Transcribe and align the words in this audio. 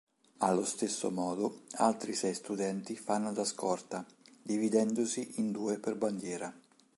Allo 0.39 0.65
stesso 0.65 1.11
modo, 1.11 1.61
altri 1.73 2.13
sei 2.13 2.33
studenti 2.33 2.97
fanno 2.97 3.31
da 3.33 3.45
scorta, 3.45 4.03
dividendosi 4.41 5.33
in 5.35 5.51
due 5.51 5.77
per 5.77 5.95
bandiera. 5.95 6.51